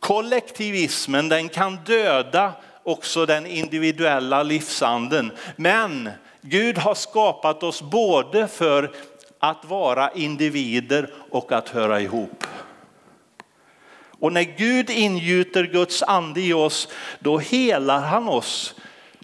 Kollektivismen 0.00 1.28
den 1.28 1.48
kan 1.48 1.76
döda 1.84 2.52
också 2.86 3.26
den 3.26 3.46
individuella 3.46 4.42
livsanden. 4.42 5.32
Men 5.56 6.10
Gud 6.40 6.78
har 6.78 6.94
skapat 6.94 7.62
oss 7.62 7.82
både 7.82 8.48
för 8.48 8.90
att 9.38 9.64
vara 9.64 10.10
individer 10.10 11.14
och 11.30 11.52
att 11.52 11.68
höra 11.68 12.00
ihop. 12.00 12.44
Och 14.20 14.32
när 14.32 14.56
Gud 14.58 14.90
ingjuter 14.90 15.64
Guds 15.64 16.02
ande 16.02 16.40
i 16.40 16.52
oss, 16.52 16.88
då 17.18 17.38
helar 17.38 18.00
han 18.00 18.28
oss 18.28 18.74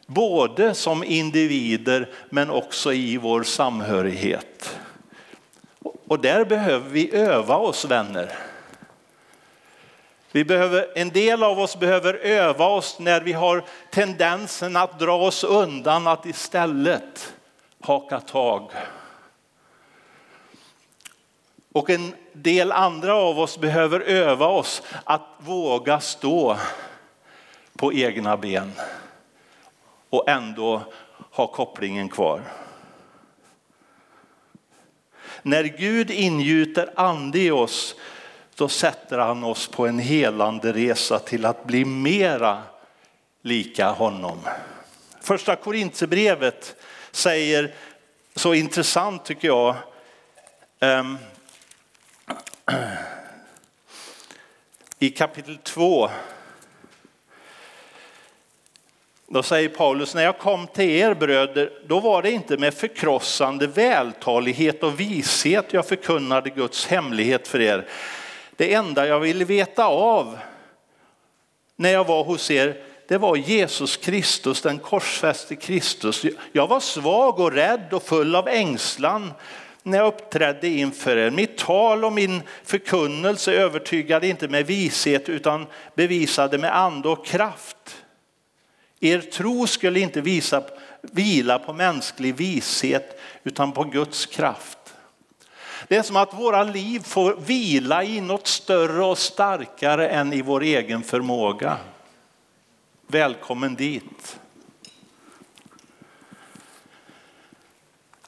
Både 0.06 0.74
som 0.74 1.04
individer 1.04 2.08
men 2.30 2.50
också 2.50 2.92
i 2.92 3.16
vår 3.16 3.42
samhörighet. 3.42 4.78
Och 6.08 6.20
där 6.20 6.44
behöver 6.44 6.90
vi 6.90 7.14
öva 7.14 7.56
oss 7.56 7.84
vänner. 7.84 8.32
Vi 10.32 10.44
behöver, 10.44 10.92
en 10.94 11.08
del 11.08 11.42
av 11.42 11.60
oss 11.60 11.78
behöver 11.78 12.14
öva 12.14 12.66
oss 12.66 12.98
när 12.98 13.20
vi 13.20 13.32
har 13.32 13.64
tendensen 13.90 14.76
att 14.76 14.98
dra 14.98 15.16
oss 15.16 15.44
undan, 15.44 16.06
att 16.06 16.26
istället 16.26 17.34
haka 17.80 18.20
tag. 18.20 18.70
Och 21.72 21.90
en 21.90 22.14
del 22.32 22.72
andra 22.72 23.14
av 23.14 23.38
oss 23.38 23.58
behöver 23.58 24.00
öva 24.00 24.46
oss 24.46 24.82
att 25.04 25.26
våga 25.38 26.00
stå 26.00 26.56
på 27.76 27.92
egna 27.92 28.36
ben 28.36 28.72
och 30.10 30.28
ändå 30.28 30.82
ha 31.30 31.46
kopplingen 31.46 32.08
kvar. 32.08 32.42
När 35.42 35.64
Gud 35.64 36.10
ingjuter 36.10 36.92
ande 36.96 37.38
i 37.38 37.50
oss, 37.50 37.94
då 38.62 38.68
sätter 38.68 39.18
han 39.18 39.44
oss 39.44 39.68
på 39.68 39.86
en 39.86 39.98
helande 39.98 40.72
resa 40.72 41.18
till 41.18 41.44
att 41.44 41.64
bli 41.64 41.84
mera 41.84 42.62
lika 43.42 43.90
honom. 43.90 44.38
Första 45.20 45.56
Korintierbrevet 45.56 46.76
säger 47.10 47.74
så 48.34 48.54
intressant 48.54 49.24
tycker 49.24 49.48
jag. 49.48 49.76
Um, 50.80 51.18
I 54.98 55.10
kapitel 55.10 55.58
2 55.62 56.10
Då 59.26 59.42
säger 59.42 59.68
Paulus, 59.68 60.14
när 60.14 60.22
jag 60.22 60.38
kom 60.38 60.66
till 60.66 60.90
er 60.90 61.14
bröder, 61.14 61.72
då 61.86 62.00
var 62.00 62.22
det 62.22 62.30
inte 62.30 62.56
med 62.56 62.74
förkrossande 62.74 63.66
vältalighet 63.66 64.82
och 64.82 65.00
vishet 65.00 65.72
jag 65.72 65.86
förkunnade 65.86 66.50
Guds 66.50 66.86
hemlighet 66.86 67.48
för 67.48 67.60
er. 67.60 67.88
Det 68.56 68.74
enda 68.74 69.06
jag 69.06 69.20
ville 69.20 69.44
veta 69.44 69.86
av 69.86 70.38
när 71.76 71.92
jag 71.92 72.06
var 72.06 72.24
hos 72.24 72.50
er, 72.50 72.82
det 73.08 73.18
var 73.18 73.36
Jesus 73.36 73.96
Kristus, 73.96 74.62
den 74.62 74.78
korsfäste 74.78 75.56
Kristus. 75.56 76.26
Jag 76.52 76.66
var 76.66 76.80
svag 76.80 77.40
och 77.40 77.52
rädd 77.52 77.92
och 77.92 78.02
full 78.02 78.34
av 78.34 78.48
ängslan 78.48 79.32
när 79.82 79.98
jag 79.98 80.06
uppträdde 80.06 80.68
inför 80.68 81.16
er. 81.16 81.30
Mitt 81.30 81.58
tal 81.58 82.04
och 82.04 82.12
min 82.12 82.42
förkunnelse 82.64 83.52
övertygade 83.52 84.28
inte 84.28 84.48
med 84.48 84.66
vishet 84.66 85.28
utan 85.28 85.66
bevisade 85.94 86.58
med 86.58 86.76
ande 86.76 87.08
och 87.08 87.26
kraft 87.26 88.02
er 89.02 89.20
tro 89.20 89.66
skulle 89.66 90.00
inte 90.00 90.20
visa, 90.20 90.64
vila 91.00 91.58
på 91.58 91.72
mänsklig 91.72 92.34
vishet 92.34 93.20
utan 93.44 93.72
på 93.72 93.84
Guds 93.84 94.26
kraft. 94.26 94.78
Det 95.92 95.98
är 95.98 96.02
som 96.02 96.16
att 96.16 96.34
våra 96.34 96.64
liv 96.64 97.00
får 97.00 97.34
vila 97.34 98.04
i 98.04 98.20
något 98.20 98.46
större 98.46 99.04
och 99.04 99.18
starkare 99.18 100.08
än 100.08 100.32
i 100.32 100.42
vår 100.42 100.62
egen 100.62 101.02
förmåga. 101.02 101.76
Välkommen 103.06 103.74
dit. 103.74 104.38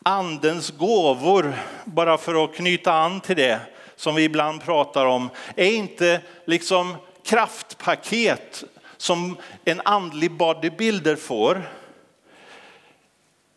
Andens 0.03 0.70
gåvor, 0.70 1.55
bara 1.85 2.18
för 2.18 2.44
att 2.44 2.55
knyta 2.55 2.92
an 2.92 3.20
till 3.20 3.37
det, 3.37 3.61
som 3.96 4.14
vi 4.14 4.24
ibland 4.24 4.64
pratar 4.64 5.07
om 5.07 5.31
är 5.57 5.72
inte 5.72 6.20
liksom 6.44 6.96
kraftpaket 7.22 8.64
som 8.96 9.37
en 9.64 9.81
andlig 9.85 10.37
bodybuilder 10.37 11.16
får. 11.16 11.62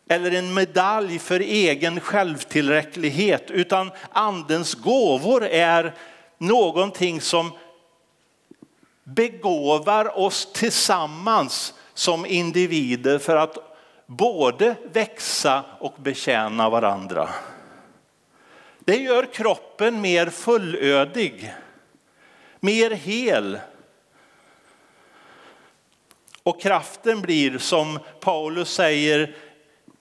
Eller 0.08 0.30
en 0.30 0.54
medalj 0.54 1.18
för 1.18 1.40
egen 1.40 2.00
självtillräcklighet, 2.00 3.50
utan 3.50 3.90
andens 4.12 4.74
gåvor 4.74 5.44
är 5.44 5.94
någonting 6.38 7.20
som 7.20 7.52
begåvar 9.04 10.18
oss 10.18 10.52
tillsammans 10.52 11.74
som 11.94 12.26
individer 12.26 13.18
för 13.18 13.36
att 13.36 13.58
både 14.06 14.74
växa 14.92 15.64
och 15.80 15.94
betjäna 15.98 16.70
varandra. 16.70 17.28
Det 18.78 18.96
gör 18.96 19.32
kroppen 19.32 20.00
mer 20.00 20.30
fullödig, 20.30 21.54
mer 22.60 22.90
hel. 22.90 23.58
Och 26.42 26.60
kraften 26.60 27.20
blir 27.20 27.58
som 27.58 27.98
Paulus 28.20 28.74
säger 28.74 29.36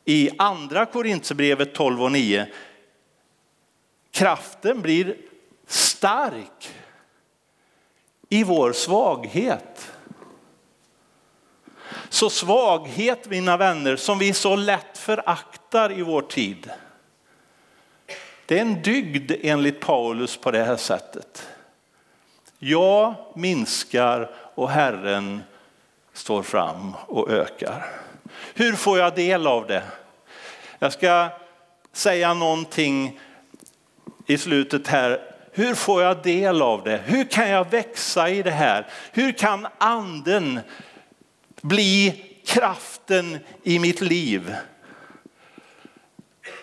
i 0.10 0.30
andra 0.38 0.86
Korintierbrevet 0.86 1.74
12 1.74 2.04
och 2.04 2.12
9. 2.12 2.48
Kraften 4.12 4.82
blir 4.82 5.16
stark 5.68 6.76
i 8.30 8.44
vår 8.44 8.72
svaghet. 8.72 9.92
Så 12.10 12.30
svaghet, 12.30 13.30
mina 13.30 13.58
vänner, 13.58 13.96
som 13.96 14.20
vi 14.20 14.34
så 14.34 14.56
lätt 14.56 14.98
föraktar 14.98 15.92
i 16.00 16.02
vår 16.02 16.22
tid. 16.22 16.72
Det 18.46 18.58
är 18.58 18.62
en 18.62 18.82
dygd 18.82 19.32
enligt 19.42 19.80
Paulus 19.80 20.38
på 20.38 20.52
det 20.52 20.64
här 20.64 20.78
sättet. 20.78 21.48
Jag 22.60 23.16
minskar 23.36 24.32
och 24.56 24.70
Herren 24.70 25.44
står 26.14 26.44
fram 26.44 26.94
och 27.08 27.32
ökar. 27.32 28.07
Hur 28.58 28.74
får 28.74 29.00
jag 29.00 29.16
del 29.16 29.48
av 29.48 29.68
det? 29.68 29.84
Jag 30.80 30.94
ska 30.94 31.30
säga 31.94 32.34
någonting 32.34 33.20
i 34.26 34.38
slutet 34.38 34.88
här. 34.88 35.22
Hur 35.52 35.76
får 35.76 36.02
jag 36.04 36.24
del 36.24 36.62
av 36.62 36.84
det? 36.84 37.02
Hur 37.06 37.24
kan 37.24 37.50
jag 37.50 37.70
växa 37.72 38.30
i 38.30 38.44
det 38.44 38.52
här? 38.52 38.88
Hur 39.12 39.32
kan 39.32 39.68
anden 39.78 40.60
bli 41.62 42.26
kraften 42.46 43.40
i 43.64 43.80
mitt 43.80 44.02
liv? 44.02 44.56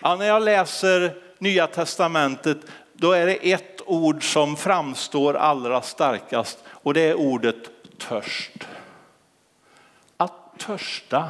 Ja, 0.01 0.15
när 0.15 0.25
jag 0.25 0.43
läser 0.43 1.15
Nya 1.37 1.67
Testamentet 1.67 2.57
då 2.93 3.11
är 3.11 3.25
det 3.25 3.51
ett 3.51 3.81
ord 3.85 4.33
som 4.33 4.57
framstår 4.57 5.33
allra 5.33 5.81
starkast 5.81 6.63
och 6.67 6.93
det 6.93 7.01
är 7.01 7.13
ordet 7.13 7.69
törst. 7.97 8.67
Att 10.17 10.59
törsta. 10.59 11.29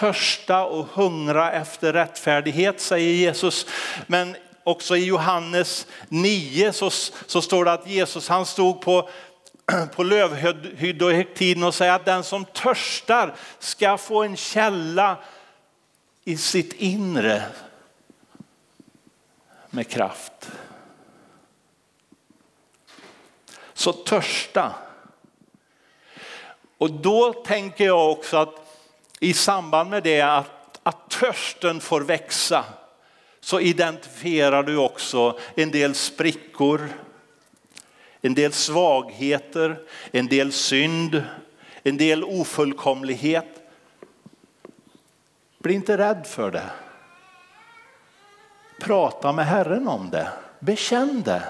Törsta 0.00 0.64
och 0.64 0.86
hungra 0.86 1.52
efter 1.52 1.92
rättfärdighet 1.92 2.80
säger 2.80 3.14
Jesus. 3.14 3.66
Men 4.06 4.36
också 4.64 4.96
i 4.96 5.04
Johannes 5.04 5.86
9 6.08 6.72
så, 6.72 6.90
så 7.26 7.42
står 7.42 7.64
det 7.64 7.72
att 7.72 7.86
Jesus 7.86 8.28
han 8.28 8.46
stod 8.46 8.80
på 8.80 9.08
på 9.94 10.02
lövhyddohögtiden 10.02 11.62
och 11.62 11.74
säger 11.74 11.92
att 11.92 12.04
den 12.04 12.24
som 12.24 12.44
törstar 12.44 13.34
ska 13.58 13.98
få 13.98 14.22
en 14.22 14.36
källa 14.36 15.16
i 16.24 16.36
sitt 16.36 16.72
inre 16.72 17.42
med 19.70 19.88
kraft. 19.88 20.50
Så 23.74 23.92
törsta. 23.92 24.72
Och 26.78 26.90
då 26.90 27.32
tänker 27.32 27.84
jag 27.84 28.10
också 28.10 28.36
att 28.36 28.69
i 29.20 29.34
samband 29.34 29.90
med 29.90 30.02
det 30.02 30.20
att, 30.20 30.80
att 30.82 31.10
törsten 31.10 31.80
får 31.80 32.00
växa 32.00 32.64
så 33.40 33.60
identifierar 33.60 34.62
du 34.62 34.76
också 34.76 35.38
en 35.54 35.70
del 35.70 35.94
sprickor, 35.94 36.88
en 38.20 38.34
del 38.34 38.52
svagheter, 38.52 39.80
en 40.10 40.26
del 40.26 40.52
synd, 40.52 41.22
en 41.82 41.96
del 41.96 42.24
ofullkomlighet. 42.24 43.46
Bli 45.58 45.74
inte 45.74 45.98
rädd 45.98 46.26
för 46.26 46.50
det. 46.50 46.70
Prata 48.80 49.32
med 49.32 49.46
Herren 49.46 49.88
om 49.88 50.10
det. 50.10 50.28
Bekänn 50.58 51.22
det. 51.22 51.42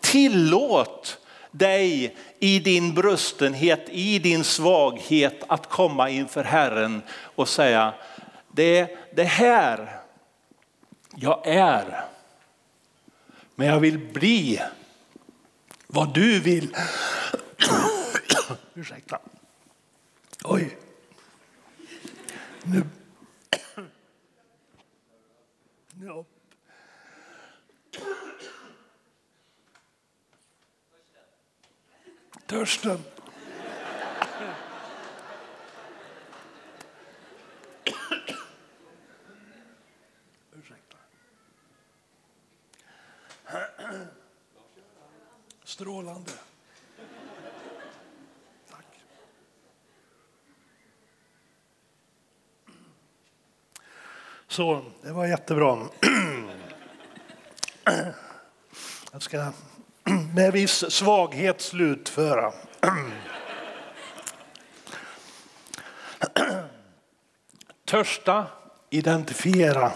Tillåt 0.00 1.18
dig 1.50 2.16
i 2.38 2.58
din 2.58 2.94
brustenhet, 2.94 3.88
i 3.88 4.18
din 4.18 4.44
svaghet 4.44 5.42
att 5.48 5.68
komma 5.68 6.10
inför 6.10 6.44
Herren 6.44 7.02
och 7.10 7.48
säga 7.48 7.94
det 8.52 8.78
är 8.78 8.98
det 9.14 9.24
här 9.24 10.00
jag 11.16 11.46
är. 11.46 12.04
Men 13.54 13.66
jag 13.66 13.80
vill 13.80 13.98
bli 13.98 14.60
vad 15.86 16.14
du 16.14 16.40
vill. 16.40 16.76
Ursäkta. 18.74 19.18
Oj. 20.44 20.78
Nu. 22.62 22.86
nu. 25.94 26.24
Törsten. 32.46 32.98
Strålande. 45.64 46.30
Tack. 48.70 48.84
Så, 54.48 54.84
det 55.02 55.12
var 55.12 55.26
jättebra. 55.26 55.88
Jag 59.12 59.22
ska 59.22 59.52
med 60.36 60.52
viss 60.52 60.90
svaghet 60.90 61.60
slutföra. 61.60 62.52
Törsta, 67.84 68.46
identifiera. 68.90 69.92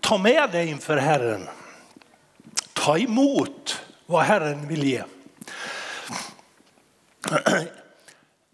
Ta 0.00 0.18
med 0.18 0.50
dig 0.50 0.68
inför 0.68 0.96
Herren 0.96 1.48
ta 2.72 2.98
emot 2.98 3.80
vad 4.06 4.22
Herren 4.22 4.68
vill 4.68 4.84
ge. 4.84 5.02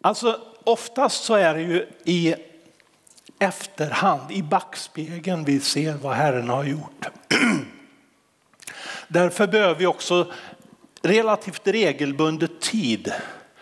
Alltså 0.02 0.40
oftast 0.64 1.24
så 1.24 1.34
är 1.34 1.54
det 1.54 1.62
ju 1.62 1.88
i 2.04 2.34
efterhand, 3.38 4.32
i 4.32 4.42
backspegeln 4.42 5.44
vi 5.44 5.60
ser 5.60 5.94
vad 5.94 6.14
Herren 6.14 6.48
har 6.48 6.64
gjort. 6.64 7.06
Därför 9.08 9.46
behöver 9.46 9.74
vi 9.74 9.86
också 9.86 10.32
relativt 11.02 11.66
regelbundet 11.66 12.60
tid 12.60 13.12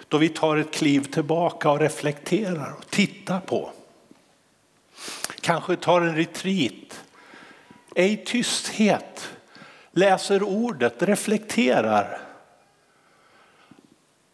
då 0.08 0.18
vi 0.18 0.28
tar 0.28 0.56
ett 0.56 0.74
kliv 0.74 1.00
tillbaka 1.00 1.70
och 1.70 1.80
reflekterar 1.80 2.74
och 2.78 2.90
tittar 2.90 3.40
på. 3.40 3.70
Kanske 5.40 5.76
tar 5.76 6.00
en 6.00 6.16
retreat, 6.16 7.04
är 7.94 8.04
i 8.04 8.16
tysthet 8.16 9.36
läser 9.96 10.42
ordet, 10.42 11.02
reflekterar. 11.02 12.18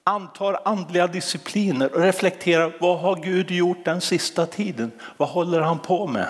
Antar 0.04 0.60
andliga 0.64 1.06
discipliner 1.06 1.94
och 1.94 2.00
reflekterar 2.00 2.76
vad 2.80 2.98
har 2.98 3.16
Gud 3.16 3.50
gjort 3.50 3.84
den 3.84 4.00
sista 4.00 4.46
tiden? 4.46 4.90
Vad 5.16 5.28
håller 5.28 5.60
han 5.60 5.78
på 5.78 6.06
med? 6.06 6.28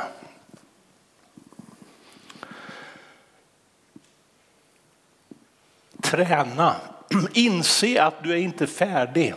Träna, 6.12 6.74
inse 7.32 8.02
att 8.02 8.22
du 8.22 8.32
är 8.32 8.36
inte 8.36 8.66
färdig. 8.66 9.34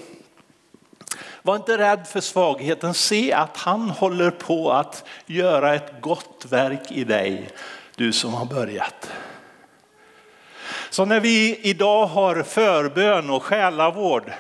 Var 1.41 1.55
inte 1.55 1.77
rädd 1.77 2.07
för 2.07 2.21
svagheten, 2.21 2.93
se 2.93 3.33
att 3.33 3.57
han 3.57 3.89
håller 3.89 4.31
på 4.31 4.71
att 4.71 5.03
göra 5.25 5.75
ett 5.75 6.01
gott 6.01 6.45
verk 6.49 6.91
i 6.91 7.03
dig, 7.03 7.49
du 7.95 8.13
som 8.13 8.33
har 8.33 8.45
börjat. 8.45 9.11
Så 10.89 11.05
när 11.05 11.19
vi 11.19 11.59
idag 11.61 12.05
har 12.07 12.43
förbön 12.43 13.29
och 13.29 13.43
själavård, 13.43 14.33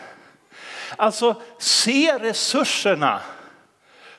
alltså 0.97 1.41
se 1.59 2.17
resurserna 2.17 3.19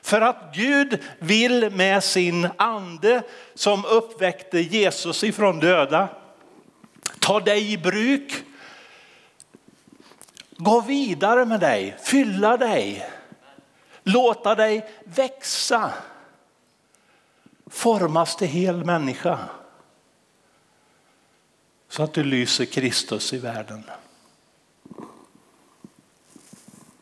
För 0.01 0.21
att 0.21 0.53
Gud 0.53 0.99
vill 1.19 1.69
med 1.69 2.03
sin 2.03 2.47
ande 2.57 3.21
som 3.55 3.85
uppväckte 3.85 4.59
Jesus 4.59 5.23
ifrån 5.23 5.59
döda 5.59 6.09
ta 7.19 7.39
dig 7.39 7.71
i 7.71 7.77
bruk, 7.77 8.43
gå 10.57 10.81
vidare 10.81 11.45
med 11.45 11.59
dig, 11.59 11.97
fylla 12.03 12.57
dig, 12.57 13.09
låta 14.03 14.55
dig 14.55 14.89
växa, 15.03 15.93
formas 17.65 18.35
till 18.35 18.47
hel 18.47 18.85
människa. 18.85 19.39
Så 21.89 22.03
att 22.03 22.13
du 22.13 22.23
lyser 22.23 22.65
Kristus 22.65 23.33
i 23.33 23.37
världen. 23.37 23.83